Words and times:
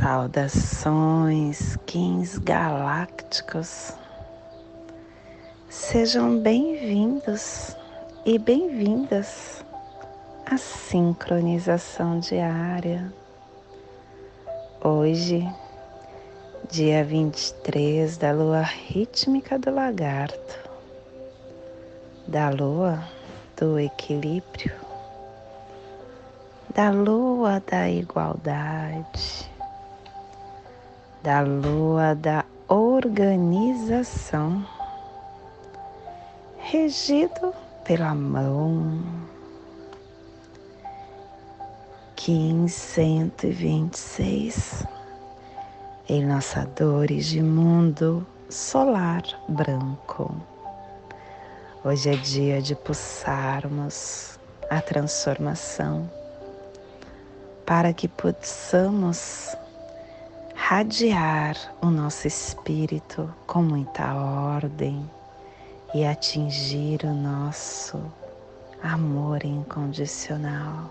Saudações, 0.00 1.76
Kins 1.84 2.38
galácticos. 2.38 3.92
Sejam 5.68 6.38
bem-vindos 6.40 7.76
e 8.24 8.38
bem-vindas 8.38 9.62
à 10.46 10.56
sincronização 10.56 12.18
diária. 12.18 13.12
Hoje, 14.82 15.46
dia 16.70 17.04
23 17.04 18.16
da 18.16 18.32
lua 18.32 18.62
rítmica 18.62 19.58
do 19.58 19.70
lagarto, 19.70 20.70
da 22.26 22.48
lua 22.48 23.06
do 23.54 23.78
equilíbrio, 23.78 24.72
da 26.74 26.90
lua 26.90 27.62
da 27.70 27.90
igualdade, 27.90 29.49
da 31.22 31.40
lua 31.40 32.14
da 32.14 32.44
organização, 32.68 34.64
regido 36.58 37.52
pela 37.84 38.14
mão. 38.14 39.02
Quinze 42.16 42.74
cento 42.74 43.46
e 43.46 43.50
vinte 43.50 43.94
e 43.94 43.98
seis 43.98 44.84
enlaçadores 46.08 47.26
de 47.26 47.42
mundo 47.42 48.26
solar 48.48 49.22
branco. 49.48 50.34
Hoje 51.82 52.10
é 52.10 52.16
dia 52.16 52.60
de 52.60 52.74
pulsarmos 52.74 54.38
a 54.68 54.82
transformação 54.82 56.10
para 57.64 57.92
que 57.94 58.06
possamos 58.06 59.56
radiar 60.70 61.56
o 61.82 61.86
nosso 61.86 62.28
espírito 62.28 63.28
com 63.44 63.60
muita 63.60 64.14
ordem 64.14 65.10
e 65.92 66.04
atingir 66.04 67.00
o 67.02 67.12
nosso 67.12 68.00
amor 68.80 69.44
incondicional 69.44 70.88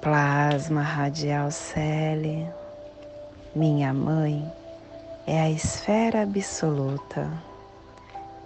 plasma 0.00 0.82
radial 0.82 1.48
Cele, 1.52 2.44
minha 3.54 3.94
mãe, 3.94 4.52
é 5.28 5.42
a 5.42 5.48
esfera 5.48 6.22
absoluta. 6.22 7.30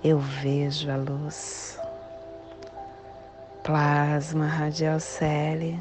Eu 0.05 0.19
vejo 0.19 0.91
a 0.91 0.97
luz. 0.97 1.79
Plasma 3.63 4.47
radial 4.47 5.01
Cele, 5.01 5.81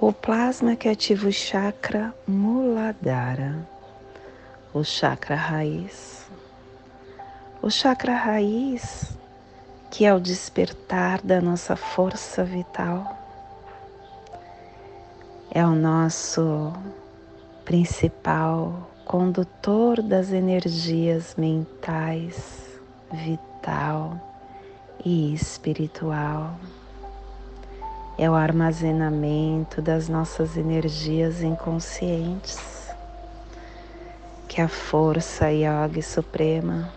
o 0.00 0.12
plasma 0.12 0.76
que 0.76 0.88
ativa 0.88 1.28
o 1.28 1.32
chakra 1.32 2.14
Muladhara, 2.26 3.66
o 4.72 4.84
chakra 4.84 5.34
raiz. 5.34 6.26
O 7.60 7.70
chakra 7.70 8.14
raiz, 8.14 9.16
que 9.90 10.04
é 10.04 10.14
o 10.14 10.20
despertar 10.20 11.20
da 11.22 11.40
nossa 11.40 11.74
força 11.74 12.44
vital 12.44 13.18
é 15.50 15.64
o 15.64 15.74
nosso 15.74 16.72
principal 17.64 18.90
condutor 19.04 20.02
das 20.02 20.30
energias 20.30 21.34
mentais, 21.36 22.78
vital 23.10 24.20
e 25.02 25.32
espiritual. 25.32 26.54
É 28.20 28.28
o 28.28 28.34
armazenamento 28.34 29.80
das 29.80 30.08
nossas 30.08 30.56
energias 30.56 31.40
inconscientes 31.40 32.58
que 34.48 34.60
a 34.60 34.66
força 34.66 35.48
yoga 35.52 36.02
suprema 36.02 36.92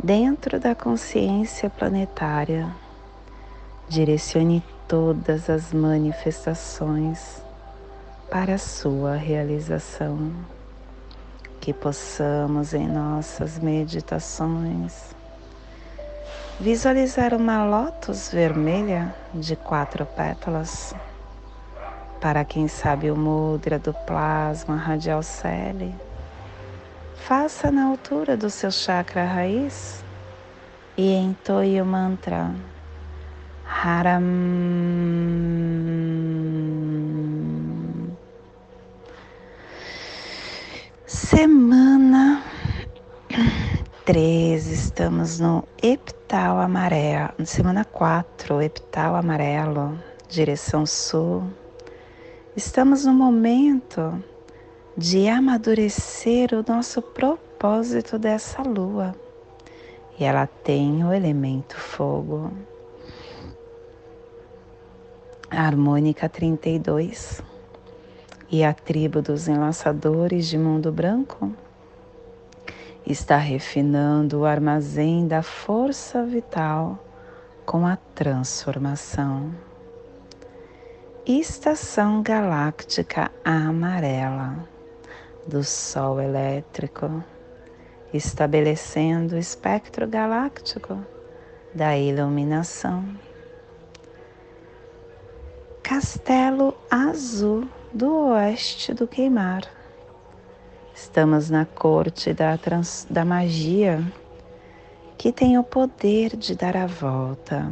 dentro 0.00 0.60
da 0.60 0.72
consciência 0.72 1.68
planetária 1.68 2.72
direcione 3.88 4.62
todas 4.86 5.50
as 5.50 5.72
manifestações 5.72 7.42
para 8.30 8.54
a 8.54 8.58
sua 8.58 9.16
realização. 9.16 10.30
Que 11.60 11.72
possamos 11.72 12.72
em 12.72 12.86
nossas 12.86 13.58
meditações 13.58 15.17
visualizar 16.60 17.32
uma 17.34 17.64
lótus 17.64 18.30
vermelha 18.30 19.14
de 19.32 19.54
quatro 19.54 20.04
pétalas. 20.04 20.94
Para 22.20 22.44
quem 22.44 22.66
sabe 22.66 23.10
o 23.10 23.16
mudra 23.16 23.78
do 23.78 23.94
plasma 23.94 24.76
radial 24.76 25.22
cele, 25.22 25.94
faça 27.14 27.70
na 27.70 27.84
altura 27.84 28.36
do 28.36 28.50
seu 28.50 28.72
chakra 28.72 29.24
raiz 29.24 30.04
e 30.96 31.14
entoie 31.14 31.80
o 31.80 31.86
mantra 31.86 32.50
Haram. 33.64 34.22
Semana 41.06 41.97
13, 44.08 44.72
estamos 44.72 45.38
no 45.38 45.68
epital 45.82 46.58
amarelo, 46.60 47.44
semana 47.44 47.84
4, 47.84 48.62
epital 48.62 49.14
amarelo, 49.14 50.02
direção 50.30 50.86
sul. 50.86 51.42
Estamos 52.56 53.04
no 53.04 53.12
momento 53.12 54.24
de 54.96 55.28
amadurecer 55.28 56.54
o 56.54 56.64
nosso 56.66 57.02
propósito 57.02 58.18
dessa 58.18 58.62
lua. 58.62 59.14
E 60.18 60.24
ela 60.24 60.46
tem 60.46 61.04
o 61.04 61.12
elemento 61.12 61.76
fogo 61.76 62.50
a 65.50 65.66
harmônica 65.66 66.30
32 66.30 67.42
e 68.50 68.64
a 68.64 68.72
tribo 68.72 69.20
dos 69.20 69.48
enlaçadores 69.48 70.46
de 70.46 70.56
mundo 70.56 70.90
branco 70.90 71.52
está 73.08 73.38
refinando 73.38 74.40
o 74.40 74.44
armazém 74.44 75.26
da 75.26 75.42
força 75.42 76.24
vital 76.24 76.98
com 77.64 77.86
a 77.86 77.96
transformação. 77.96 79.50
Estação 81.26 82.22
galáctica 82.22 83.30
amarela 83.42 84.56
do 85.46 85.64
Sol 85.64 86.20
elétrico, 86.20 87.24
estabelecendo 88.12 89.36
o 89.36 89.38
espectro 89.38 90.06
galáctico 90.06 90.98
da 91.74 91.96
iluminação 91.96 93.04
Castelo 95.82 96.76
Azul 96.90 97.66
do 97.94 98.28
Oeste 98.28 98.92
do 98.92 99.06
Queimar. 99.06 99.77
Estamos 101.00 101.48
na 101.48 101.64
corte 101.64 102.34
da, 102.34 102.58
trans, 102.58 103.06
da 103.08 103.24
magia 103.24 104.04
que 105.16 105.30
tem 105.30 105.56
o 105.56 105.62
poder 105.62 106.36
de 106.36 106.56
dar 106.56 106.76
a 106.76 106.86
volta. 106.86 107.70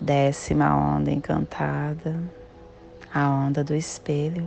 Décima 0.00 0.74
onda 0.74 1.10
encantada, 1.10 2.18
a 3.12 3.28
onda 3.28 3.62
do 3.62 3.74
espelho, 3.74 4.46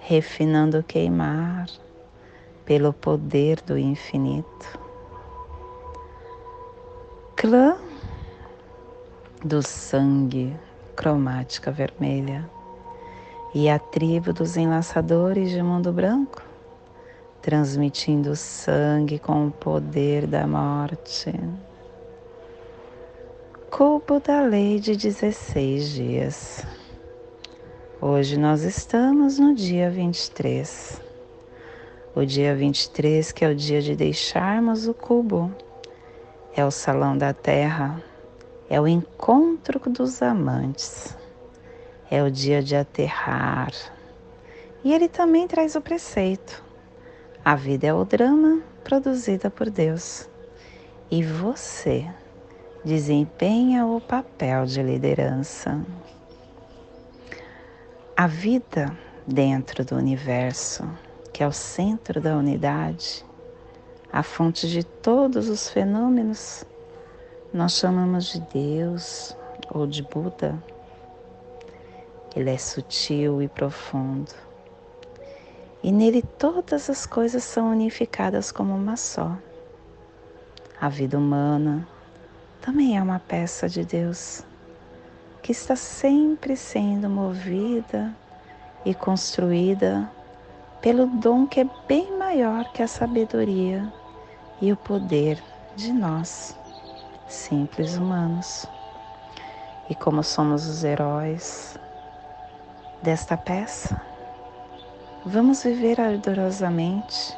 refinando 0.00 0.80
o 0.80 0.82
queimar 0.82 1.68
pelo 2.64 2.92
poder 2.92 3.60
do 3.62 3.78
infinito. 3.78 4.76
Clã 7.36 7.78
do 9.44 9.62
sangue 9.62 10.56
cromática 10.96 11.70
vermelha 11.70 12.57
e 13.54 13.68
a 13.68 13.78
tribo 13.78 14.32
dos 14.32 14.56
enlaçadores 14.56 15.50
de 15.50 15.62
mundo 15.62 15.92
branco, 15.92 16.42
transmitindo 17.40 18.36
sangue 18.36 19.18
com 19.18 19.46
o 19.46 19.50
poder 19.50 20.26
da 20.26 20.46
morte. 20.46 21.32
Cubo 23.70 24.20
da 24.20 24.40
lei 24.42 24.80
de 24.80 24.96
16 24.96 25.90
dias. 25.90 26.66
Hoje 28.00 28.38
nós 28.38 28.62
estamos 28.62 29.38
no 29.38 29.54
dia 29.54 29.90
23. 29.90 31.00
O 32.14 32.24
dia 32.24 32.54
23, 32.54 33.32
que 33.32 33.44
é 33.44 33.48
o 33.48 33.54
dia 33.54 33.80
de 33.80 33.94
deixarmos 33.94 34.86
o 34.86 34.94
cubo, 34.94 35.52
é 36.54 36.64
o 36.64 36.70
salão 36.70 37.16
da 37.16 37.32
terra 37.32 38.02
é 38.70 38.78
o 38.80 38.86
encontro 38.86 39.80
dos 39.90 40.20
amantes, 40.20 41.16
é 42.10 42.22
o 42.22 42.30
dia 42.30 42.62
de 42.62 42.74
aterrar, 42.74 43.70
E 44.84 44.94
ele 44.94 45.08
também 45.08 45.46
traz 45.46 45.74
o 45.74 45.80
preceito: 45.80 46.62
a 47.44 47.54
vida 47.54 47.86
é 47.86 47.92
o 47.92 48.04
drama 48.04 48.62
produzida 48.84 49.50
por 49.50 49.70
Deus. 49.70 50.28
E 51.10 51.22
você 51.22 52.06
desempenha 52.84 53.86
o 53.86 54.00
papel 54.00 54.66
de 54.66 54.82
liderança. 54.82 55.84
A 58.16 58.26
vida 58.26 58.96
dentro 59.26 59.84
do 59.84 59.96
universo, 59.96 60.88
que 61.32 61.42
é 61.42 61.46
o 61.46 61.52
centro 61.52 62.20
da 62.20 62.36
unidade, 62.36 63.24
a 64.12 64.22
fonte 64.22 64.68
de 64.68 64.84
todos 64.84 65.48
os 65.48 65.68
fenômenos, 65.68 66.64
nós 67.52 67.72
chamamos 67.72 68.26
de 68.26 68.40
Deus 68.52 69.36
ou 69.70 69.86
de 69.86 70.02
Buda. 70.02 70.62
Ele 72.36 72.50
é 72.50 72.58
sutil 72.58 73.42
e 73.42 73.48
profundo. 73.48 74.32
E 75.82 75.90
nele 75.90 76.22
todas 76.22 76.90
as 76.90 77.06
coisas 77.06 77.44
são 77.44 77.70
unificadas 77.70 78.52
como 78.52 78.74
uma 78.74 78.96
só. 78.96 79.36
A 80.80 80.88
vida 80.88 81.16
humana 81.16 81.86
também 82.60 82.96
é 82.96 83.02
uma 83.02 83.18
peça 83.18 83.68
de 83.68 83.84
Deus 83.84 84.44
que 85.42 85.52
está 85.52 85.74
sempre 85.74 86.56
sendo 86.56 87.08
movida 87.08 88.14
e 88.84 88.94
construída 88.94 90.10
pelo 90.80 91.06
dom 91.06 91.46
que 91.46 91.60
é 91.60 91.70
bem 91.86 92.16
maior 92.16 92.70
que 92.72 92.82
a 92.82 92.88
sabedoria 92.88 93.92
e 94.60 94.72
o 94.72 94.76
poder 94.76 95.42
de 95.74 95.92
nós, 95.92 96.56
simples 97.28 97.96
humanos. 97.96 98.66
E 99.88 99.94
como 99.94 100.22
somos 100.22 100.66
os 100.66 100.84
heróis 100.84 101.78
desta 103.02 103.36
peça, 103.36 104.00
vamos 105.24 105.62
viver 105.62 106.00
ardorosamente 106.00 107.36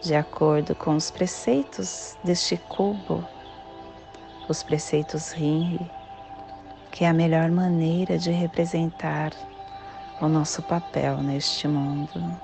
de 0.00 0.14
acordo 0.14 0.74
com 0.74 0.94
os 0.94 1.10
preceitos 1.10 2.16
deste 2.22 2.56
cubo, 2.56 3.24
os 4.48 4.62
preceitos 4.62 5.32
Rinri, 5.32 5.90
que 6.90 7.04
é 7.04 7.08
a 7.08 7.12
melhor 7.12 7.50
maneira 7.50 8.16
de 8.16 8.30
representar 8.30 9.32
o 10.20 10.28
nosso 10.28 10.62
papel 10.62 11.18
neste 11.18 11.66
mundo. 11.66 12.36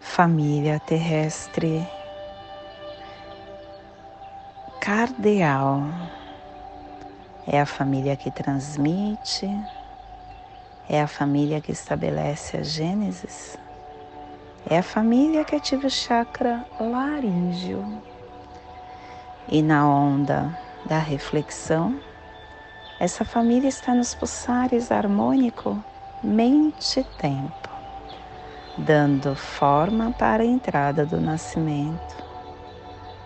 Família 0.00 0.80
terrestre 0.80 1.86
cardeal 4.80 5.82
é 7.46 7.60
a 7.60 7.66
família 7.66 8.16
que 8.16 8.30
transmite, 8.30 9.46
é 10.88 11.00
a 11.00 11.06
família 11.06 11.60
que 11.60 11.72
estabelece 11.72 12.56
a 12.56 12.62
Gênesis 12.62 13.58
é 14.68 14.78
a 14.78 14.82
família 14.82 15.44
que 15.44 15.54
ativa 15.54 15.86
o 15.86 15.90
chakra 15.90 16.66
laríngeo. 16.80 18.02
E 19.48 19.62
na 19.62 19.88
onda 19.88 20.58
da 20.84 20.98
reflexão, 20.98 22.00
essa 22.98 23.24
família 23.24 23.68
está 23.68 23.94
nos 23.94 24.12
pulsares 24.12 24.90
harmônico 24.90 25.82
mente-tempo, 26.20 27.70
dando 28.76 29.36
forma 29.36 30.10
para 30.10 30.42
a 30.42 30.46
entrada 30.46 31.06
do 31.06 31.20
nascimento, 31.20 32.16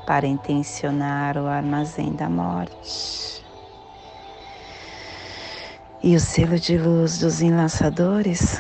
para 0.07 0.27
intencionar 0.27 1.39
o 1.39 1.47
armazém 1.47 2.13
da 2.13 2.29
morte. 2.29 3.40
E 6.03 6.17
o 6.17 6.21
selo 6.21 6.59
de 6.59 6.79
luz 6.79 7.19
dos 7.19 7.43
enlaçadores 7.43 8.59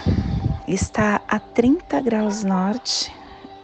está 0.68 1.22
a 1.26 1.38
30 1.38 1.98
graus 2.02 2.44
norte 2.44 3.10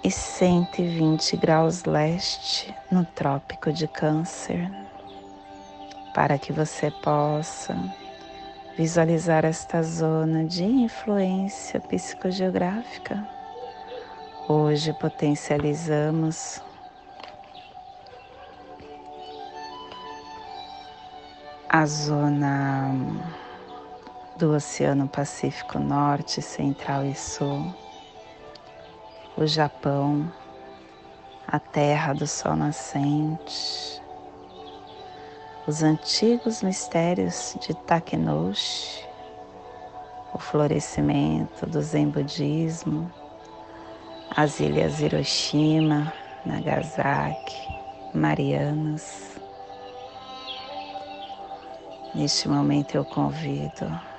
e 0.02 0.10
120 0.10 1.36
graus 1.36 1.84
leste 1.84 2.74
no 2.90 3.04
Trópico 3.04 3.70
de 3.70 3.86
Câncer, 3.86 4.66
para 6.14 6.38
que 6.38 6.54
você 6.54 6.90
possa 6.90 7.76
visualizar 8.78 9.44
esta 9.44 9.82
zona 9.82 10.42
de 10.46 10.64
influência 10.64 11.78
psicogeográfica. 11.78 13.28
Hoje 14.48 14.94
potencializamos 14.94 16.62
a 21.68 21.84
zona 21.84 23.45
do 24.36 24.52
Oceano 24.52 25.08
Pacífico 25.08 25.78
Norte, 25.78 26.42
Central 26.42 27.06
e 27.06 27.14
Sul, 27.14 27.74
o 29.34 29.46
Japão, 29.46 30.30
a 31.48 31.58
terra 31.58 32.12
do 32.12 32.26
sol 32.26 32.54
nascente, 32.54 34.02
os 35.66 35.82
antigos 35.82 36.62
mistérios 36.62 37.56
de 37.60 37.72
Takenoshi, 37.86 39.08
o 40.34 40.38
florescimento 40.38 41.64
do 41.64 41.80
Zen 41.80 42.10
Budismo, 42.10 43.10
as 44.36 44.60
ilhas 44.60 45.00
Hiroshima, 45.00 46.12
Nagasaki, 46.44 47.68
Marianas. 48.12 49.40
Neste 52.14 52.48
momento 52.48 52.96
eu 52.96 53.04
convido 53.04 54.15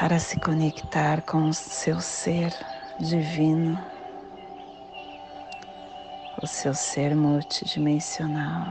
para 0.00 0.18
se 0.18 0.40
conectar 0.40 1.20
com 1.20 1.50
o 1.50 1.52
seu 1.52 2.00
ser 2.00 2.54
divino, 2.98 3.78
o 6.42 6.46
seu 6.46 6.72
ser 6.72 7.14
multidimensional. 7.14 8.64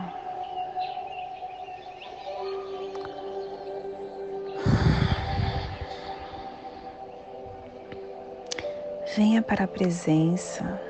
Venha 9.15 9.43
para 9.43 9.65
a 9.65 9.67
presença, 9.67 10.81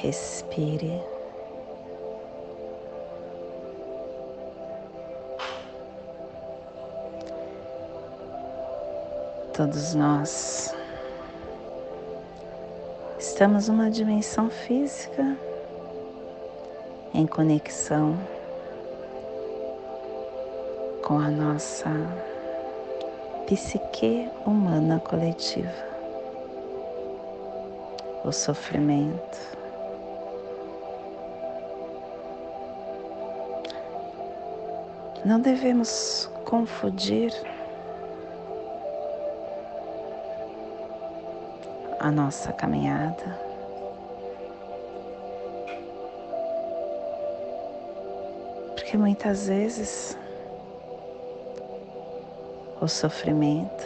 respire. 0.00 1.09
Todos 9.60 9.92
nós 9.94 10.74
estamos 13.18 13.68
numa 13.68 13.90
dimensão 13.90 14.48
física 14.48 15.36
em 17.12 17.26
conexão 17.26 18.18
com 21.04 21.18
a 21.18 21.28
nossa 21.28 21.90
psique 23.46 24.30
humana 24.46 24.98
coletiva, 24.98 25.84
o 28.24 28.32
sofrimento. 28.32 29.38
Não 35.22 35.38
devemos 35.38 36.30
confundir 36.46 37.30
a 42.00 42.10
nossa 42.10 42.50
caminhada. 42.52 43.38
Porque 48.74 48.96
muitas 48.96 49.46
vezes 49.46 50.16
o 52.80 52.88
sofrimento 52.88 53.84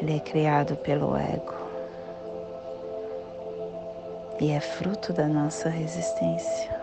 ele 0.00 0.16
é 0.16 0.20
criado 0.20 0.76
pelo 0.76 1.16
ego 1.16 1.54
e 4.40 4.50
é 4.52 4.60
fruto 4.60 5.12
da 5.12 5.26
nossa 5.26 5.68
resistência. 5.68 6.76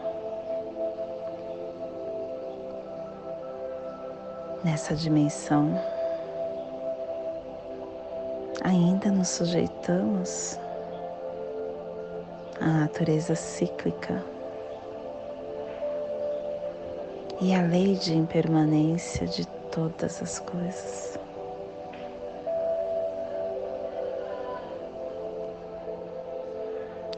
Nessa 4.64 4.96
dimensão 4.96 5.80
ainda 8.74 9.12
nos 9.12 9.30
sujeitamos 9.30 10.58
à 12.60 12.66
natureza 12.66 13.36
cíclica 13.36 14.24
e 17.40 17.54
à 17.54 17.62
lei 17.62 17.96
de 17.96 18.16
impermanência 18.16 19.28
de 19.28 19.46
todas 19.72 20.22
as 20.22 20.40
coisas. 20.40 21.20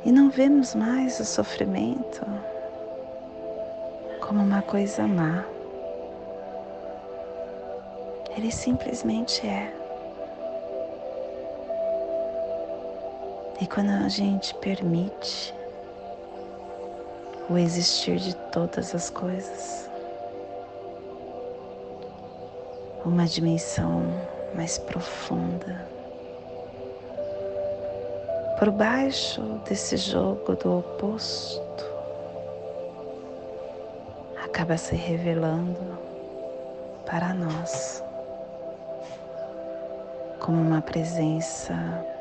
E 0.03 0.11
não 0.11 0.29
vemos 0.29 0.75
mais 0.75 1.19
o 1.19 1.25
sofrimento 1.25 2.25
como 4.19 4.41
uma 4.41 4.61
coisa 4.61 5.07
má. 5.07 5.45
Ele 8.35 8.51
simplesmente 8.51 9.47
é. 9.47 9.84
E 13.59 13.65
quando 13.65 13.89
a 13.89 14.09
gente 14.09 14.53
permite 14.55 15.53
o 17.49 17.57
existir 17.57 18.17
de 18.17 18.35
todas 18.51 18.93
as 18.93 19.09
coisas, 19.09 19.89
uma 23.05 23.25
dimensão 23.25 24.03
mais 24.53 24.77
profunda, 24.77 25.87
por 28.59 28.71
baixo 28.71 29.41
desse 29.67 29.95
jogo 29.95 30.55
do 30.55 30.79
oposto, 30.79 31.85
acaba 34.43 34.75
se 34.75 34.95
revelando 34.95 35.97
para 37.05 37.33
nós 37.33 38.04
como 40.45 40.61
uma 40.61 40.79
presença 40.79 41.73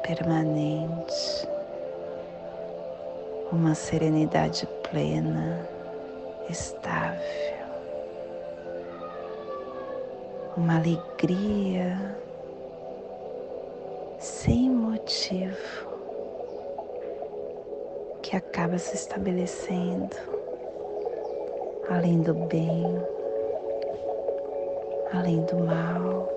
permanente, 0.02 1.46
uma 3.52 3.74
serenidade 3.74 4.66
plena, 4.82 5.68
estável, 6.48 7.20
uma 10.56 10.76
alegria 10.76 12.16
sem 14.18 14.70
motivo 14.70 15.86
que 18.22 18.34
acaba 18.34 18.78
se 18.78 18.94
estabelecendo 18.94 20.16
além 21.90 22.22
do 22.22 22.32
bem, 22.32 22.86
além 25.12 25.44
do 25.44 25.58
mal. 25.58 26.33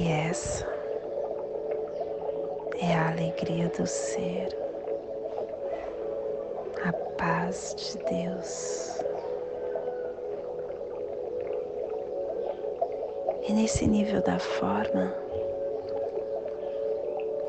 E 0.00 0.08
essa 0.08 0.66
é 2.80 2.94
a 2.94 3.10
alegria 3.10 3.68
do 3.68 3.86
ser, 3.86 4.48
a 6.82 6.90
paz 7.18 7.74
de 7.76 7.98
Deus. 8.04 8.98
E 13.46 13.52
nesse 13.52 13.86
nível 13.86 14.22
da 14.22 14.38
forma 14.38 15.14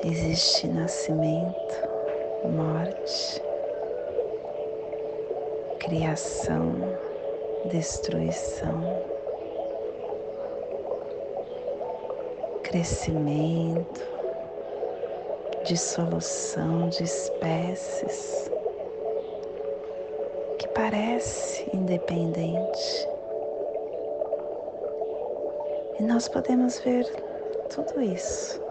existe 0.03 0.67
nascimento, 0.67 1.87
morte, 2.43 3.41
criação, 5.79 6.73
destruição. 7.71 9.10
Crescimento, 12.71 14.01
dissolução 15.65 16.87
de 16.87 17.03
espécies 17.03 18.49
que 20.57 20.69
parece 20.69 21.69
independente. 21.75 23.09
E 25.99 26.03
nós 26.03 26.29
podemos 26.29 26.79
ver 26.79 27.05
tudo 27.75 28.01
isso 28.01 28.63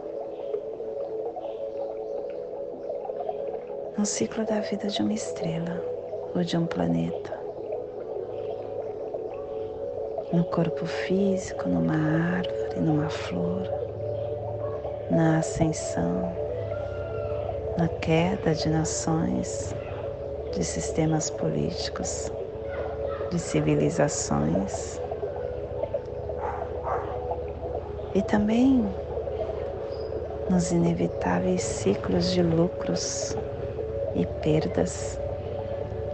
no 3.98 4.06
ciclo 4.06 4.46
da 4.46 4.60
vida 4.60 4.88
de 4.88 5.02
uma 5.02 5.12
estrela 5.12 5.84
ou 6.34 6.42
de 6.42 6.56
um 6.56 6.64
planeta. 6.64 7.38
No 10.32 10.44
corpo 10.44 10.86
físico, 10.86 11.68
numa 11.68 12.38
árvore, 12.38 12.80
numa 12.80 13.10
flor 13.10 13.89
na 15.10 15.38
ascensão, 15.38 16.32
na 17.76 17.88
queda 17.88 18.54
de 18.54 18.68
nações, 18.68 19.74
de 20.54 20.64
sistemas 20.64 21.28
políticos, 21.30 22.30
de 23.30 23.38
civilizações. 23.38 25.00
E 28.14 28.22
também 28.22 28.88
nos 30.48 30.70
inevitáveis 30.70 31.62
ciclos 31.62 32.30
de 32.30 32.42
lucros 32.42 33.36
e 34.14 34.26
perdas 34.26 35.20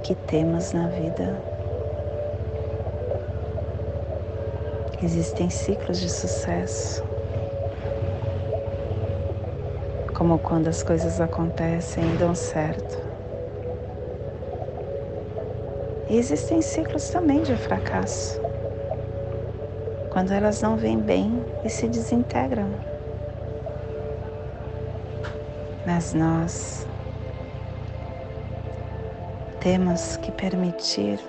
que 0.02 0.14
temos 0.14 0.72
na 0.72 0.88
vida. 0.88 1.38
Existem 5.02 5.50
ciclos 5.50 6.00
de 6.00 6.08
sucesso 6.08 7.15
como 10.16 10.38
quando 10.38 10.68
as 10.68 10.82
coisas 10.82 11.20
acontecem 11.20 12.02
e 12.14 12.16
dão 12.16 12.34
certo. 12.34 12.98
E 16.08 16.16
existem 16.16 16.62
ciclos 16.62 17.10
também 17.10 17.42
de 17.42 17.54
fracasso, 17.54 18.40
quando 20.10 20.32
elas 20.32 20.62
não 20.62 20.74
vêm 20.74 20.98
bem 20.98 21.44
e 21.62 21.68
se 21.68 21.86
desintegram. 21.86 22.70
Mas 25.84 26.14
nós 26.14 26.86
temos 29.60 30.16
que 30.16 30.32
permitir 30.32 31.20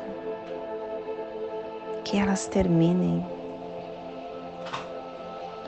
que 2.05 2.17
elas 2.17 2.47
terminem 2.47 3.36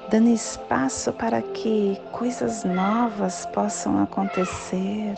dando 0.10 0.30
espaço 0.30 1.14
para 1.14 1.40
que 1.42 2.02
coisas 2.12 2.64
novas 2.64 3.46
possam 3.48 4.02
acontecer 4.02 5.16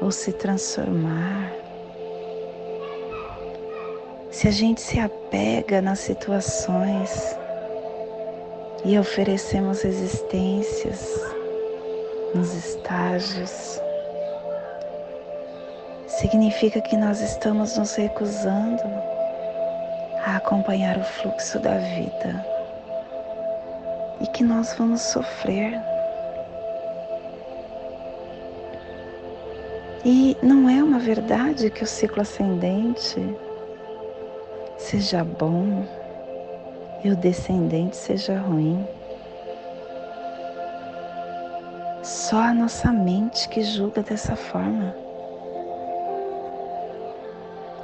ou 0.00 0.10
se 0.10 0.32
transformar. 0.32 1.50
Se 4.30 4.46
a 4.46 4.50
gente 4.50 4.80
se 4.80 4.98
apega 5.00 5.80
nas 5.80 6.00
situações 6.00 7.34
e 8.84 8.98
oferecemos 8.98 9.82
resistências 9.82 11.18
nos 12.34 12.54
estágios, 12.54 13.80
significa 16.06 16.80
que 16.82 16.96
nós 16.96 17.20
estamos 17.22 17.76
nos 17.78 17.94
recusando 17.94 18.82
a 20.26 20.36
acompanhar 20.36 20.98
o 20.98 21.04
fluxo 21.04 21.58
da 21.58 21.78
vida 21.78 22.59
que 24.40 24.44
nós 24.44 24.72
vamos 24.72 25.02
sofrer. 25.02 25.78
E 30.02 30.34
não 30.42 30.66
é 30.66 30.82
uma 30.82 30.98
verdade 30.98 31.68
que 31.68 31.84
o 31.84 31.86
ciclo 31.86 32.22
ascendente 32.22 33.36
seja 34.78 35.22
bom 35.22 35.84
e 37.04 37.10
o 37.10 37.16
descendente 37.16 37.94
seja 37.94 38.38
ruim. 38.38 38.82
Só 42.02 42.38
a 42.38 42.54
nossa 42.54 42.90
mente 42.90 43.46
que 43.50 43.60
julga 43.60 44.02
dessa 44.02 44.34
forma. 44.34 44.96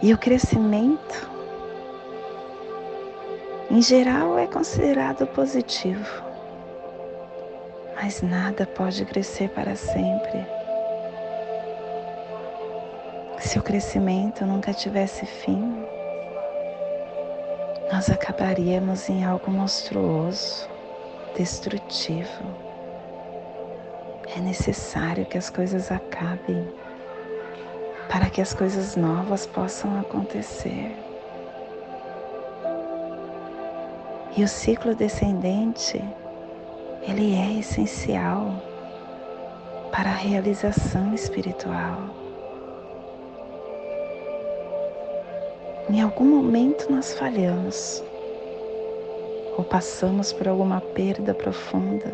E 0.00 0.10
o 0.10 0.16
crescimento, 0.16 1.30
em 3.70 3.82
geral, 3.82 4.38
é 4.38 4.46
considerado 4.46 5.26
positivo 5.26 6.25
mas 8.06 8.22
nada 8.22 8.64
pode 8.64 9.04
crescer 9.04 9.48
para 9.48 9.75
sempre. 9.75 10.46
Se 13.40 13.58
o 13.58 13.62
crescimento 13.64 14.46
nunca 14.46 14.72
tivesse 14.72 15.26
fim, 15.26 15.84
nós 17.92 18.08
acabaríamos 18.08 19.08
em 19.08 19.25
algo 19.25 19.50
monstruoso, 19.50 20.68
destrutivo. 21.36 22.44
É 24.36 24.38
necessário 24.38 25.26
que 25.26 25.36
as 25.36 25.50
coisas 25.50 25.90
acabem 25.90 26.64
para 28.08 28.30
que 28.30 28.40
as 28.40 28.54
coisas 28.54 28.94
novas 28.94 29.46
possam 29.46 29.98
acontecer. 29.98 30.96
E 34.36 34.44
o 34.44 34.48
ciclo 34.48 34.94
descendente 34.94 36.00
ele 37.08 37.36
é 37.36 37.60
essencial 37.60 38.62
para 39.92 40.10
a 40.10 40.14
realização 40.14 41.14
espiritual. 41.14 42.10
Em 45.88 46.02
algum 46.02 46.25
momento 46.25 46.90
nós 46.90 47.14
falhamos, 47.14 48.02
ou 49.56 49.64
passamos 49.64 50.32
por 50.32 50.48
alguma 50.48 50.80
perda 50.80 51.32
profunda, 51.32 52.12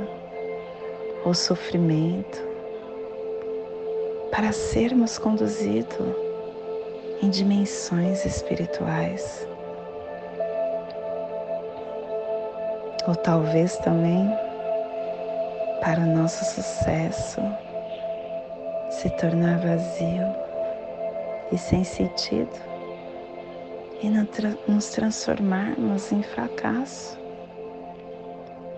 ou 1.25 1.33
sofrimento, 1.33 2.39
para 4.31 4.53
sermos 4.53 5.19
conduzidos 5.19 6.15
em 7.23 7.31
dimensões 7.31 8.27
espirituais. 8.27 9.49
Ou 13.09 13.17
talvez 13.17 13.79
também 13.79 14.31
para 15.83 15.99
o 15.99 16.07
nosso 16.07 16.45
sucesso 16.45 17.41
se 18.89 19.11
tornar 19.11 19.59
vazio 19.59 20.33
e 21.51 21.59
sem 21.59 21.83
sentido 21.83 22.53
e 24.01 24.09
nos 24.09 24.91
transformarmos 24.91 26.13
em 26.13 26.23
fracasso. 26.23 27.19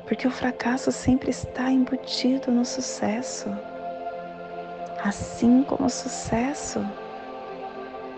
Porque 0.06 0.26
o 0.26 0.30
fracasso 0.30 0.90
sempre 0.90 1.28
está 1.28 1.70
embutido 1.70 2.50
no 2.50 2.64
sucesso, 2.64 3.50
assim 5.04 5.62
como 5.62 5.84
o 5.84 5.90
sucesso 5.90 6.82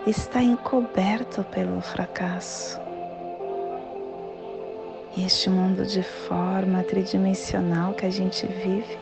está 0.05 0.41
encoberto 0.41 1.43
pelo 1.43 1.81
fracasso. 1.81 2.86
Este 5.19 5.49
mundo 5.49 5.83
de 5.83 6.03
forma 6.03 6.83
tridimensional 6.83 7.93
que 7.95 8.05
a 8.05 8.09
gente 8.09 8.45
vive, 8.45 8.99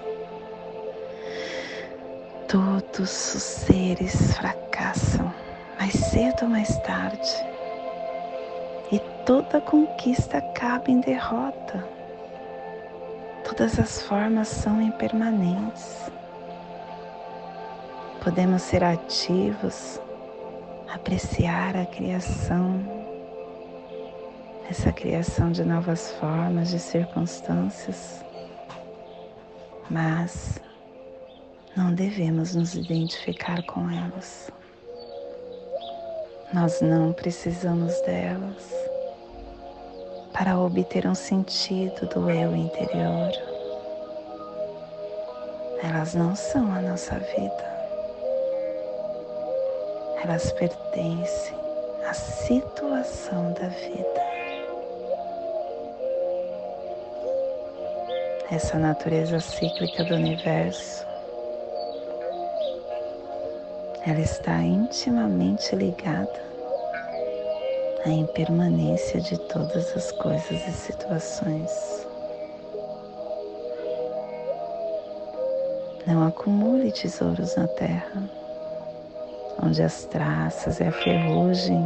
todos 2.47 3.35
os 3.35 3.43
seres 3.43 4.33
fracassam, 4.33 5.31
mais 5.77 5.93
cedo 5.93 6.43
ou 6.43 6.47
mais 6.47 6.79
tarde. 6.79 7.29
E 8.93 8.99
toda 9.25 9.59
conquista 9.59 10.37
acaba 10.37 10.89
em 10.89 11.01
derrota. 11.01 11.85
Todas 13.43 13.77
as 13.77 14.01
formas 14.03 14.47
são 14.47 14.81
impermanentes. 14.81 16.09
Podemos 18.23 18.61
ser 18.61 18.85
ativos, 18.85 19.99
apreciar 20.87 21.75
a 21.75 21.85
criação 21.85 22.94
essa 24.69 24.91
criação 24.91 25.51
de 25.51 25.63
novas 25.63 26.11
formas, 26.13 26.69
de 26.69 26.79
circunstâncias, 26.79 28.23
mas 29.89 30.59
não 31.75 31.93
devemos 31.93 32.55
nos 32.55 32.73
identificar 32.73 33.61
com 33.63 33.89
elas. 33.89 34.49
Nós 36.53 36.81
não 36.81 37.13
precisamos 37.13 37.99
delas 38.01 38.73
para 40.33 40.57
obter 40.57 41.05
um 41.07 41.15
sentido 41.15 42.07
do 42.07 42.29
eu 42.29 42.55
interior. 42.55 43.31
Elas 45.83 46.15
não 46.15 46.35
são 46.35 46.73
a 46.73 46.81
nossa 46.81 47.19
vida. 47.19 47.75
Elas 50.23 50.51
pertencem 50.53 51.55
à 52.07 52.13
situação 52.13 53.53
da 53.53 53.67
vida. 53.67 54.24
Essa 58.51 58.77
natureza 58.77 59.39
cíclica 59.39 60.03
do 60.03 60.15
universo, 60.15 61.05
ela 64.05 64.19
está 64.19 64.61
intimamente 64.61 65.75
ligada 65.75 66.43
à 68.05 68.09
impermanência 68.09 69.19
de 69.19 69.37
todas 69.47 69.95
as 69.95 70.11
coisas 70.11 70.67
e 70.67 70.71
situações. 70.71 72.05
Não 76.05 76.27
acumule 76.27 76.91
tesouros 76.91 77.55
na 77.55 77.67
terra, 77.67 78.29
onde 79.63 79.81
as 79.81 80.05
traças 80.05 80.79
e 80.79 80.83
a 80.83 80.91
ferrugem 80.91 81.83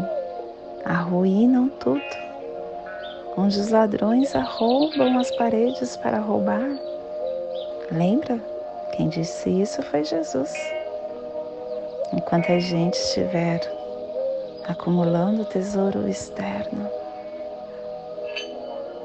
arruinam 0.83 1.69
tudo 1.69 2.28
onde 3.39 3.57
os 3.57 3.69
ladrões 3.69 4.35
arrombam 4.35 5.17
as 5.17 5.31
paredes 5.37 5.95
para 5.95 6.19
roubar. 6.19 6.69
Lembra? 7.89 8.37
Quem 8.91 9.07
disse 9.07 9.49
isso 9.49 9.81
foi 9.83 10.03
Jesus. 10.03 10.53
Enquanto 12.11 12.51
a 12.51 12.59
gente 12.59 12.95
estiver 12.95 13.61
acumulando 14.67 15.45
tesouro 15.45 16.05
externo, 16.09 16.89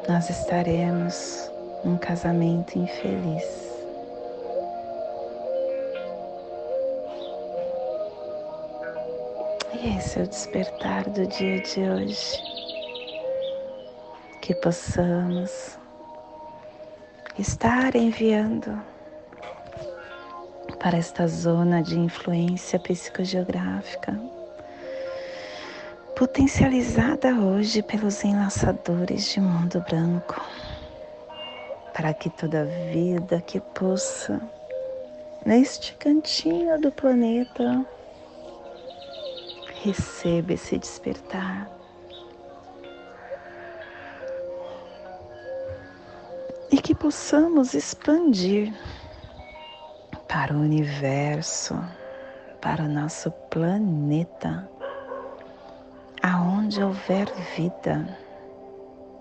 nós 0.09 0.29
estaremos 0.29 1.49
num 1.85 1.97
casamento 1.97 2.77
infeliz. 2.77 3.73
E 9.81 9.97
esse 9.97 10.19
é 10.19 10.23
o 10.25 10.27
despertar 10.27 11.09
do 11.09 11.25
dia 11.25 11.61
de 11.61 11.81
hoje 11.89 12.54
que 14.45 14.55
possamos 14.55 15.79
estar 17.39 17.97
enviando 17.97 18.79
para 20.79 20.99
esta 20.99 21.27
zona 21.27 21.83
de 21.83 21.99
influência 21.99 22.79
psicogeográfica, 22.79 24.21
potencializada 26.15 27.35
hoje 27.41 27.83
pelos 27.83 28.23
enlaçadores 28.23 29.33
de 29.33 29.41
mundo 29.41 29.83
branco, 29.89 30.39
para 31.95 32.13
que 32.13 32.29
toda 32.29 32.67
vida 32.67 33.41
que 33.41 33.61
possa, 33.61 34.39
neste 35.47 35.95
cantinho 35.95 36.79
do 36.79 36.93
planeta, 36.93 37.83
receba 39.83 40.53
esse 40.53 40.77
despertar 40.77 41.74
que 46.95 47.01
possamos 47.01 47.75
expandir 47.75 48.73
para 50.29 50.55
o 50.55 50.61
universo, 50.61 51.75
para 52.61 52.85
o 52.85 52.89
nosso 52.89 53.31
planeta, 53.51 54.69
aonde 56.23 56.83
houver 56.83 57.27
vida, 57.57 58.07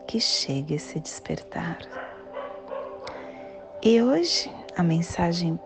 que 0.08 0.20
chegue 0.20 0.76
esse 0.76 1.00
despertar. 1.00 1.80
E 3.82 4.02
hoje 4.02 4.54
a 4.78 4.84
mensagem 4.84 5.60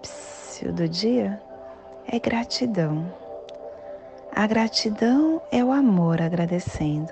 do 0.74 0.88
dia 0.88 1.42
é 2.08 2.20
gratidão. 2.20 3.14
A 4.34 4.48
gratidão 4.48 5.42
é 5.52 5.64
o 5.64 5.72
amor 5.72 6.22
agradecendo 6.22 7.12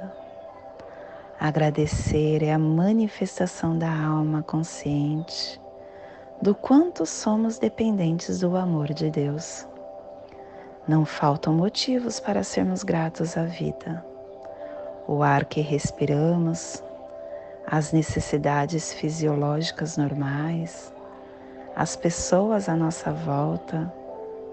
Agradecer 1.46 2.42
é 2.42 2.52
a 2.52 2.58
manifestação 2.58 3.78
da 3.78 3.88
alma 3.88 4.42
consciente 4.42 5.62
do 6.42 6.56
quanto 6.56 7.06
somos 7.06 7.60
dependentes 7.60 8.40
do 8.40 8.58
amor 8.58 8.92
de 8.92 9.12
Deus. 9.12 9.68
Não 10.88 11.06
faltam 11.06 11.54
motivos 11.54 12.20
para 12.20 12.42
sermos 12.42 12.82
gratos 12.82 13.38
à 13.38 13.44
vida. 13.44 14.04
O 15.08 15.22
ar 15.22 15.46
que 15.46 15.62
respiramos, 15.62 16.84
as 17.68 17.92
necessidades 17.92 18.92
fisiológicas 18.94 19.98
normais, 19.98 20.92
as 21.76 21.96
pessoas 21.96 22.68
à 22.68 22.76
nossa 22.76 23.12
volta, 23.12 23.94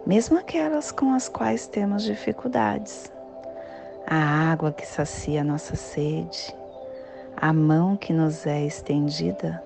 mesmo 0.06 0.36
aquelas 0.36 0.92
com 0.92 1.14
as 1.14 1.26
quais 1.26 1.66
temos 1.66 2.02
dificuldades, 2.02 3.10
a 4.06 4.52
água 4.52 4.70
que 4.70 4.86
sacia 4.86 5.42
nossa 5.42 5.74
sede, 5.74 6.54
a 7.42 7.52
mão 7.52 7.96
que 7.96 8.12
nos 8.12 8.46
é 8.46 8.64
estendida, 8.64 9.60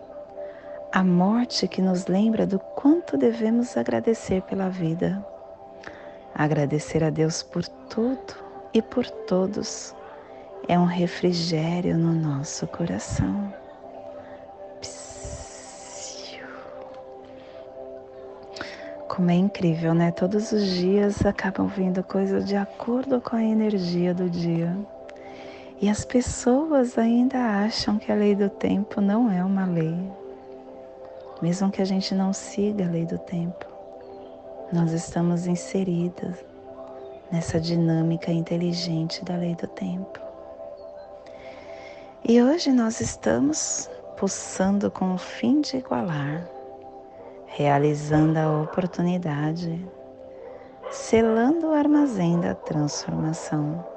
a 0.90 1.04
morte 1.04 1.68
que 1.68 1.82
nos 1.82 2.06
lembra 2.06 2.46
do 2.46 2.58
quanto 2.58 3.18
devemos 3.18 3.76
agradecer 3.76 4.40
pela 4.44 4.70
vida, 4.70 5.22
agradecer 6.34 7.04
a 7.04 7.10
Deus 7.10 7.42
por 7.42 7.68
tudo 7.68 8.34
e 8.72 8.80
por 8.80 9.04
todos, 9.10 9.94
é 10.66 10.78
um 10.78 10.86
refrigério 10.86 11.98
no 11.98 12.14
nosso 12.14 12.66
coração. 12.66 13.52
Como 19.06 19.30
é 19.30 19.34
incrível, 19.34 19.92
né? 19.92 20.10
Todos 20.12 20.50
os 20.50 20.66
dias 20.66 21.26
acabam 21.26 21.66
vindo 21.66 22.02
coisas 22.02 22.46
de 22.46 22.56
acordo 22.56 23.20
com 23.20 23.36
a 23.36 23.44
energia 23.44 24.14
do 24.14 24.30
dia. 24.30 24.74
E 25.78 25.90
as 25.90 26.04
pessoas 26.04 26.96
ainda 26.96 27.38
acham 27.38 27.98
que 27.98 28.10
a 28.10 28.14
lei 28.14 28.34
do 28.34 28.48
tempo 28.48 29.00
não 29.00 29.30
é 29.30 29.44
uma 29.44 29.66
lei. 29.66 29.96
Mesmo 31.42 31.70
que 31.70 31.82
a 31.82 31.84
gente 31.84 32.14
não 32.14 32.32
siga 32.32 32.86
a 32.86 32.90
lei 32.90 33.04
do 33.04 33.18
tempo, 33.18 33.66
nós 34.72 34.92
estamos 34.92 35.46
inseridas 35.46 36.42
nessa 37.30 37.60
dinâmica 37.60 38.32
inteligente 38.32 39.22
da 39.22 39.36
lei 39.36 39.54
do 39.54 39.66
tempo. 39.66 40.18
E 42.24 42.42
hoje 42.42 42.72
nós 42.72 43.00
estamos 43.00 43.90
pulsando 44.16 44.90
com 44.90 45.14
o 45.14 45.18
fim 45.18 45.60
de 45.60 45.76
igualar, 45.76 46.48
realizando 47.46 48.38
a 48.38 48.62
oportunidade 48.62 49.86
selando 50.90 51.68
o 51.68 51.72
armazém 51.72 52.40
da 52.40 52.54
transformação 52.54 53.95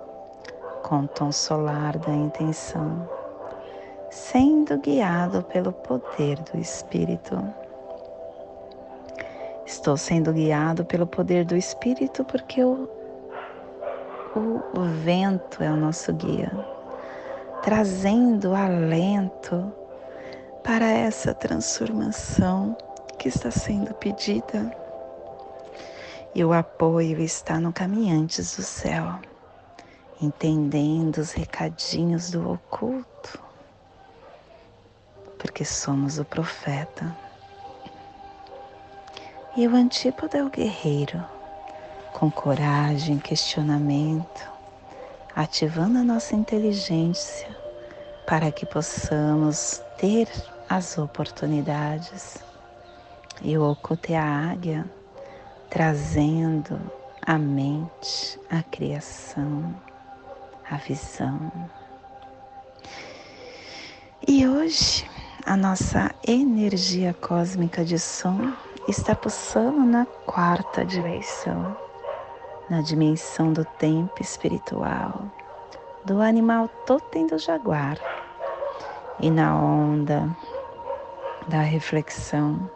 com 0.89 1.01
o 1.01 1.07
tom 1.07 1.31
solar 1.31 1.99
da 1.99 2.11
intenção, 2.11 3.07
sendo 4.09 4.75
guiado 4.79 5.43
pelo 5.43 5.71
poder 5.71 6.39
do 6.51 6.57
Espírito. 6.57 7.37
Estou 9.67 9.95
sendo 9.95 10.33
guiado 10.33 10.83
pelo 10.83 11.05
poder 11.05 11.45
do 11.45 11.55
Espírito 11.55 12.25
porque 12.25 12.63
o, 12.63 12.89
o, 14.35 14.79
o 14.79 14.83
vento 15.03 15.61
é 15.61 15.69
o 15.69 15.75
nosso 15.75 16.11
guia, 16.11 16.51
trazendo 17.61 18.55
alento 18.55 19.71
para 20.63 20.87
essa 20.87 21.35
transformação 21.35 22.75
que 23.19 23.27
está 23.27 23.51
sendo 23.51 23.93
pedida. 23.93 24.75
E 26.33 26.43
o 26.43 26.51
apoio 26.51 27.19
está 27.21 27.59
no 27.59 27.71
Caminhantes 27.71 28.55
do 28.55 28.63
Céu, 28.63 29.19
entendendo 30.21 31.17
os 31.17 31.31
recadinhos 31.31 32.31
do 32.31 32.51
oculto, 32.51 33.41
porque 35.37 35.63
somos 35.63 36.19
o 36.19 36.25
profeta. 36.25 37.15
E 39.55 39.67
o 39.67 39.75
antípoda 39.75 40.37
é 40.37 40.43
o 40.43 40.49
guerreiro, 40.49 41.23
com 42.13 42.29
coragem, 42.29 43.17
questionamento, 43.17 44.49
ativando 45.35 45.99
a 45.99 46.03
nossa 46.03 46.35
inteligência 46.35 47.47
para 48.27 48.51
que 48.51 48.65
possamos 48.65 49.81
ter 49.97 50.29
as 50.69 50.97
oportunidades. 50.97 52.37
E 53.41 53.57
o 53.57 53.71
oculto 53.71 54.11
é 54.11 54.17
a 54.17 54.51
águia, 54.51 54.85
trazendo 55.69 56.79
a 57.25 57.37
mente, 57.37 58.39
a 58.49 58.61
criação, 58.61 59.73
a 60.69 60.77
visão. 60.77 61.51
E 64.27 64.47
hoje 64.47 65.09
a 65.45 65.57
nossa 65.57 66.11
energia 66.27 67.13
cósmica 67.13 67.83
de 67.83 67.97
som 67.97 68.53
está 68.87 69.15
pulsando 69.15 69.83
na 69.83 70.05
quarta 70.25 70.85
dimensão, 70.85 71.75
na 72.69 72.81
dimensão 72.81 73.51
do 73.51 73.65
tempo 73.65 74.21
espiritual, 74.21 75.23
do 76.05 76.21
animal 76.21 76.67
totem 76.85 77.25
do 77.25 77.37
jaguar 77.37 77.97
e 79.19 79.31
na 79.31 79.59
onda 79.59 80.29
da 81.47 81.61
reflexão 81.61 82.69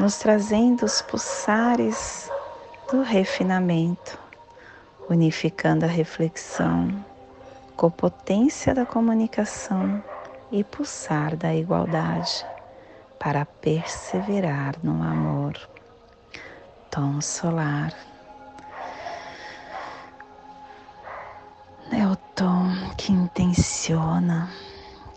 nos 0.00 0.18
trazendo 0.18 0.84
os 0.84 1.00
pulsares 1.02 2.30
do 2.90 3.02
refinamento, 3.02 4.18
unificando 5.08 5.84
a 5.84 5.88
reflexão 5.88 7.04
com 7.76 7.90
potência 7.90 8.74
da 8.74 8.86
comunicação 8.86 10.02
e 10.50 10.62
pulsar 10.62 11.36
da 11.36 11.54
igualdade 11.54 12.46
para 13.18 13.44
perseverar 13.44 14.74
no 14.82 15.02
amor. 15.02 15.54
Tom 16.90 17.20
solar. 17.20 17.92
É 21.90 22.06
o 22.06 22.16
tom 22.34 22.68
que 22.96 23.12
intenciona, 23.12 24.48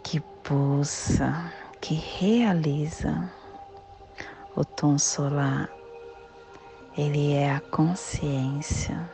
que 0.04 0.20
pulsa, 0.20 1.52
que 1.80 1.94
realiza 1.94 3.32
o 4.56 4.66
tom 4.66 4.98
solar, 4.98 5.70
ele 6.98 7.34
é 7.34 7.54
a 7.54 7.62
consciência, 7.62 9.08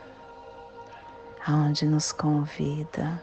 aonde 1.46 1.84
nos 1.86 2.12
convida 2.12 3.22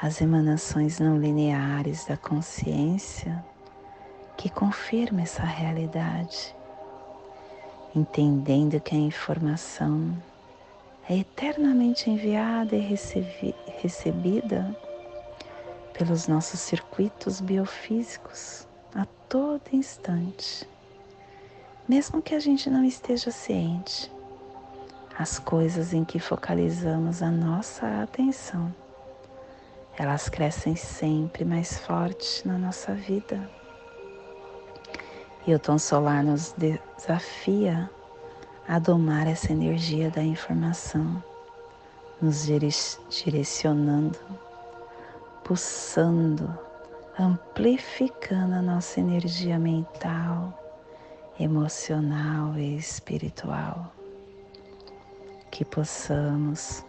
as 0.00 0.20
emanações 0.20 1.00
não 1.00 1.18
lineares 1.18 2.04
da 2.04 2.16
consciência 2.16 3.44
que 4.36 4.48
confirma 4.48 5.22
essa 5.22 5.42
realidade, 5.42 6.54
entendendo 7.94 8.78
que 8.80 8.94
a 8.94 8.98
informação 8.98 10.16
é 11.08 11.18
eternamente 11.18 12.10
enviada 12.10 12.76
e 12.76 12.96
recebida 13.82 14.76
pelos 15.92 16.28
nossos 16.28 16.60
circuitos 16.60 17.40
biofísicos 17.40 18.68
a 18.94 19.06
todo 19.28 19.62
instante 19.72 20.68
mesmo 21.88 22.20
que 22.20 22.34
a 22.34 22.40
gente 22.40 22.68
não 22.68 22.84
esteja 22.84 23.30
ciente, 23.30 24.10
as 25.18 25.38
coisas 25.38 25.94
em 25.94 26.04
que 26.04 26.18
focalizamos 26.18 27.22
a 27.22 27.30
nossa 27.30 28.02
atenção, 28.02 28.74
elas 29.96 30.28
crescem 30.28 30.76
sempre 30.76 31.44
mais 31.44 31.78
forte 31.78 32.46
na 32.46 32.58
nossa 32.58 32.94
vida. 32.94 33.50
E 35.46 35.54
o 35.54 35.58
tom 35.58 35.78
solar 35.78 36.22
nos 36.22 36.54
desafia 36.58 37.88
a 38.68 38.78
domar 38.78 39.26
essa 39.26 39.52
energia 39.52 40.10
da 40.10 40.22
informação, 40.22 41.22
nos 42.20 42.44
direcionando, 42.44 44.18
pulsando, 45.44 46.58
amplificando 47.18 48.54
a 48.54 48.62
nossa 48.62 49.00
energia 49.00 49.58
mental 49.58 50.62
emocional 51.38 52.56
e 52.58 52.76
espiritual. 52.76 53.95
Que 55.50 55.64
possamos 55.64 56.84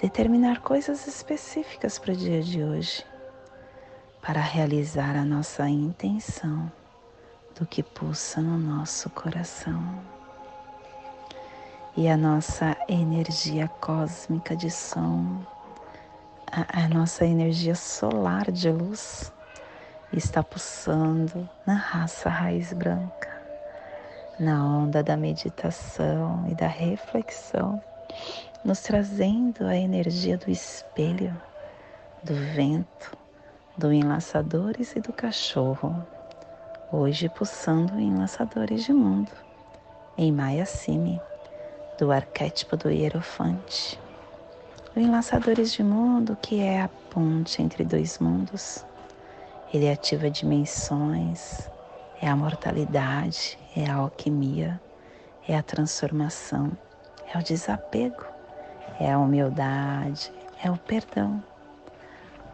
determinar 0.00 0.60
coisas 0.60 1.06
específicas 1.06 1.98
para 1.98 2.12
o 2.12 2.16
dia 2.16 2.42
de 2.42 2.62
hoje, 2.62 3.04
para 4.20 4.40
realizar 4.40 5.16
a 5.16 5.24
nossa 5.24 5.68
intenção 5.68 6.70
do 7.58 7.64
que 7.66 7.82
pulsa 7.82 8.40
no 8.40 8.58
nosso 8.58 9.08
coração. 9.10 10.02
E 11.96 12.08
a 12.08 12.16
nossa 12.16 12.76
energia 12.88 13.68
cósmica 13.68 14.56
de 14.56 14.70
som, 14.70 15.44
a, 16.50 16.84
a 16.84 16.88
nossa 16.88 17.24
energia 17.24 17.74
solar 17.74 18.50
de 18.50 18.70
luz, 18.70 19.32
está 20.12 20.42
pulsando 20.42 21.48
na 21.66 21.74
raça 21.74 22.28
raiz 22.28 22.72
branca 22.72 23.31
na 24.38 24.64
onda 24.64 25.02
da 25.02 25.16
meditação 25.16 26.46
e 26.48 26.54
da 26.54 26.66
reflexão, 26.66 27.82
nos 28.64 28.80
trazendo 28.80 29.64
a 29.66 29.76
energia 29.76 30.38
do 30.38 30.50
espelho, 30.50 31.36
do 32.22 32.34
vento, 32.34 33.16
do 33.76 33.92
enlaçadores 33.92 34.94
e 34.96 35.00
do 35.00 35.12
cachorro, 35.12 35.94
hoje 36.90 37.28
pulsando 37.28 37.98
enlaçadores 38.00 38.84
de 38.84 38.92
mundo, 38.92 39.30
em 40.16 40.32
Maya 40.32 40.66
Simi, 40.66 41.20
do 41.98 42.10
arquétipo 42.10 42.76
do 42.76 42.90
hierofante. 42.90 44.00
O 44.94 45.00
enlaçadores 45.00 45.72
de 45.72 45.82
mundo 45.82 46.36
que 46.40 46.60
é 46.60 46.82
a 46.82 46.90
ponte 47.10 47.62
entre 47.62 47.84
dois 47.84 48.18
mundos. 48.18 48.84
Ele 49.72 49.88
ativa 49.88 50.28
dimensões, 50.28 51.70
é 52.22 52.28
a 52.28 52.36
mortalidade, 52.36 53.58
é 53.76 53.90
a 53.90 53.96
alquimia, 53.96 54.80
é 55.46 55.56
a 55.56 55.62
transformação, 55.62 56.70
é 57.34 57.36
o 57.36 57.42
desapego, 57.42 58.24
é 59.00 59.10
a 59.10 59.18
humildade, 59.18 60.32
é 60.62 60.70
o 60.70 60.76
perdão. 60.76 61.42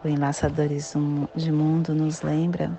O 0.03 0.07
Enlaçadores 0.07 0.93
de 1.35 1.51
Mundo 1.51 1.93
nos 1.93 2.23
lembra 2.23 2.71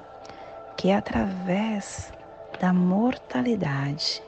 que 0.77 0.91
através 0.91 2.13
da 2.59 2.73
mortalidade 2.73 4.21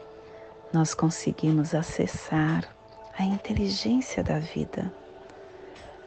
nós 0.72 0.94
conseguimos 0.94 1.74
acessar 1.74 2.64
a 3.18 3.24
inteligência 3.24 4.22
da 4.22 4.38
vida. 4.38 4.92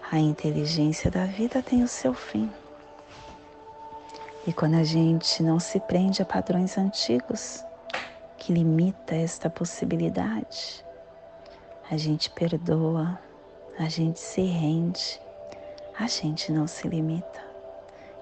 A 0.10 0.20
inteligência 0.20 1.12
da 1.12 1.26
vida 1.26 1.62
tem 1.62 1.84
o 1.84 1.88
seu 1.88 2.14
fim. 2.14 2.50
E 4.48 4.54
quando 4.54 4.76
a 4.76 4.84
gente 4.84 5.42
não 5.42 5.60
se 5.60 5.80
prende 5.80 6.22
a 6.22 6.26
padrões 6.26 6.78
antigos 6.78 7.66
que 8.38 8.54
limita 8.54 9.16
esta 9.16 9.50
possibilidade, 9.50 10.86
a 11.90 11.98
gente 11.98 12.30
perdoa, 12.30 13.18
a 13.80 13.90
gente 13.90 14.20
se 14.20 14.42
rende, 14.42 15.20
a 15.98 16.06
gente 16.06 16.52
não 16.52 16.68
se 16.68 16.88
limita 16.88 17.44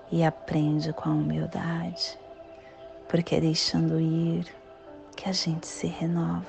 e 0.09 0.23
aprende 0.23 0.93
com 0.93 1.09
a 1.09 1.13
humildade, 1.13 2.17
porque 3.09 3.35
é 3.35 3.41
deixando 3.41 3.99
ir 3.99 4.47
que 5.17 5.27
a 5.27 5.33
gente 5.33 5.67
se 5.67 5.87
renova. 5.87 6.45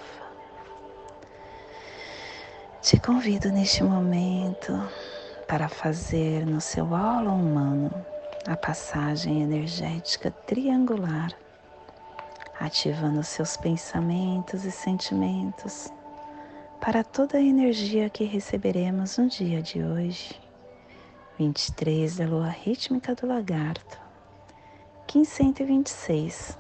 Te 2.81 3.01
convido 3.01 3.51
neste 3.51 3.83
momento 3.83 4.73
para 5.49 5.69
fazer 5.69 6.47
no 6.47 6.61
seu 6.61 6.95
aula 6.95 7.33
humano 7.33 8.14
a 8.47 8.57
passagem 8.57 9.43
energética 9.43 10.31
triangular, 10.31 11.33
ativando 12.61 13.23
seus 13.23 13.57
pensamentos 13.57 14.67
e 14.67 14.71
sentimentos 14.71 15.91
para 16.79 17.03
toda 17.03 17.39
a 17.39 17.43
energia 17.43 18.11
que 18.11 18.25
receberemos 18.25 19.17
no 19.17 19.29
dia 19.29 19.63
de 19.63 19.83
hoje. 19.83 20.39
23 21.39 22.17
da 22.17 22.27
lua 22.27 22.49
rítmica 22.49 23.15
do 23.15 23.27
lagarto, 23.27 23.99
1526 25.13 26.59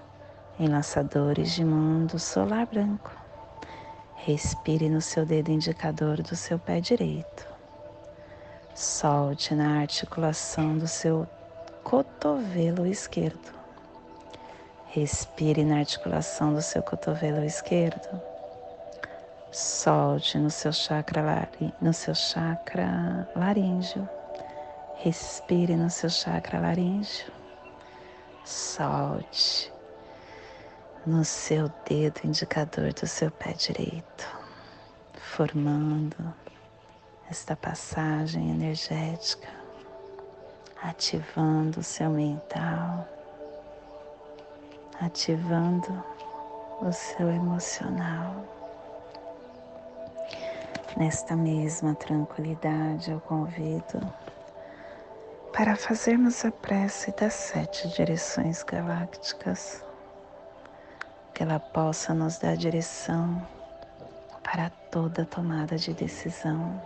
enlaçadores 0.58 1.52
de 1.52 1.64
mundo 1.64 2.18
solar 2.18 2.66
branco. 2.66 3.12
Respire 4.16 4.88
no 4.88 5.02
seu 5.02 5.26
dedo 5.26 5.50
indicador 5.50 6.22
do 6.22 6.34
seu 6.34 6.58
pé 6.58 6.80
direito. 6.80 7.46
Solte 8.74 9.54
na 9.54 9.80
articulação 9.80 10.78
do 10.78 10.88
seu 10.88 11.28
cotovelo 11.84 12.86
esquerdo. 12.86 13.52
Respire 14.86 15.64
na 15.64 15.78
articulação 15.78 16.54
do 16.54 16.62
seu 16.62 16.82
cotovelo 16.82 17.44
esquerdo. 17.44 18.20
Solte 19.52 20.38
no 20.38 20.50
seu 20.50 20.72
chakra, 20.72 21.22
no 21.80 21.92
seu 21.92 22.14
chakra 22.14 23.28
laríngeo. 23.36 24.08
Respire 24.96 25.76
no 25.76 25.90
seu 25.90 26.08
chakra 26.08 26.58
laríngeo. 26.58 27.30
Solte 28.44 29.72
no 31.06 31.24
seu 31.24 31.70
dedo 31.86 32.20
indicador 32.24 32.94
do 32.94 33.06
seu 33.06 33.30
pé 33.30 33.52
direito, 33.52 34.26
formando 35.14 36.34
esta 37.30 37.54
passagem 37.54 38.50
energética, 38.50 39.63
ativando 40.84 41.80
o 41.80 41.82
seu 41.82 42.10
mental, 42.10 43.08
ativando 45.00 46.04
o 46.82 46.92
seu 46.92 47.30
emocional. 47.30 48.44
Nesta 50.94 51.34
mesma 51.34 51.94
tranquilidade, 51.94 53.10
eu 53.10 53.18
convido 53.20 53.98
para 55.54 55.74
fazermos 55.74 56.44
a 56.44 56.52
prece 56.52 57.12
das 57.12 57.32
sete 57.32 57.88
direções 57.88 58.62
galácticas 58.62 59.82
que 61.32 61.42
ela 61.42 61.58
possa 61.58 62.12
nos 62.12 62.38
dar 62.38 62.56
direção 62.56 63.44
para 64.42 64.68
toda 64.90 65.24
tomada 65.24 65.76
de 65.76 65.94
decisão 65.94 66.80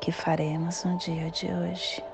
que 0.00 0.12
faremos 0.12 0.84
no 0.84 0.96
dia 0.96 1.30
de 1.30 1.52
hoje. 1.52 2.13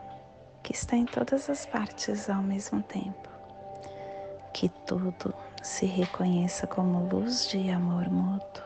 que 0.63 0.73
está 0.73 0.95
em 0.95 1.05
todas 1.05 1.49
as 1.49 1.65
partes 1.65 2.29
ao 2.29 2.41
mesmo 2.41 2.81
tempo. 2.83 3.29
Que 4.53 4.69
tudo 4.85 5.33
se 5.61 5.85
reconheça 5.85 6.67
como 6.67 7.07
luz 7.07 7.47
de 7.49 7.69
amor 7.69 8.09
mútuo. 8.09 8.63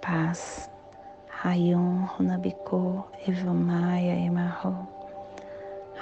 Paz. 0.00 0.70
Rayon 1.28 2.06
Runabiko 2.06 3.08
Evamaya 3.26 4.14
Emarro. 4.14 4.88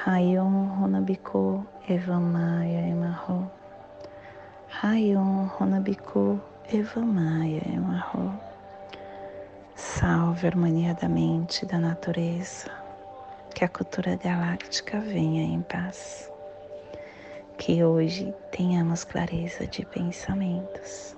Rayon 0.04 0.68
Runabiko 0.78 1.66
Evamaya 1.88 2.86
Emarro. 2.88 3.50
Rayon 4.82 5.48
Runabiko 5.58 6.40
Eva 6.72 7.00
Maia 7.00 7.60
Emarro. 7.66 8.32
Salve 9.74 10.46
a 10.46 10.50
harmonia 10.50 10.94
da 10.94 11.08
mente 11.08 11.64
e 11.64 11.66
da 11.66 11.78
natureza. 11.78 12.79
Que 13.54 13.64
a 13.64 13.68
cultura 13.68 14.16
galáctica 14.16 15.00
venha 15.00 15.42
em 15.42 15.62
paz. 15.62 16.30
Que 17.58 17.84
hoje 17.84 18.34
tenhamos 18.52 19.04
clareza 19.04 19.66
de 19.66 19.84
pensamentos. 19.84 21.16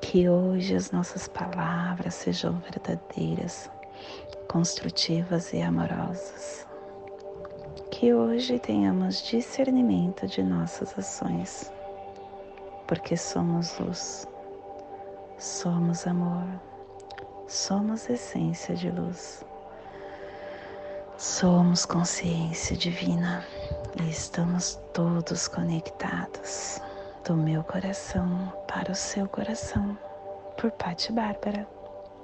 Que 0.00 0.28
hoje 0.28 0.76
as 0.76 0.90
nossas 0.90 1.26
palavras 1.26 2.14
sejam 2.14 2.60
verdadeiras, 2.60 3.70
construtivas 4.48 5.52
e 5.52 5.62
amorosas. 5.62 6.66
Que 7.90 8.12
hoje 8.12 8.58
tenhamos 8.58 9.22
discernimento 9.22 10.26
de 10.26 10.42
nossas 10.42 10.96
ações 10.98 11.72
porque 12.86 13.16
somos 13.16 13.78
luz, 13.78 14.28
somos 15.38 16.06
amor, 16.06 16.46
somos 17.48 18.08
essência 18.10 18.74
de 18.74 18.90
luz, 18.90 19.44
somos 21.24 21.86
consciência 21.86 22.76
divina 22.76 23.42
e 23.98 24.10
estamos 24.10 24.78
todos 24.92 25.48
conectados 25.48 26.78
do 27.26 27.34
meu 27.34 27.64
coração 27.64 28.52
para 28.68 28.92
o 28.92 28.94
seu 28.94 29.26
coração, 29.26 29.96
por 30.58 30.70
Patti 30.72 31.10
Bárbara, 31.12 31.66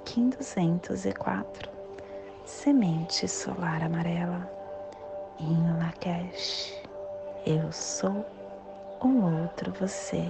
Kim 0.05 0.29
204, 0.29 1.67
Semente 2.45 3.27
Solar 3.27 3.81
Amarela, 3.81 4.47
em 5.39 5.79
Lakesh. 5.79 6.71
Eu 7.43 7.71
sou 7.71 8.23
um 9.03 9.41
outro 9.41 9.73
você. 9.79 10.29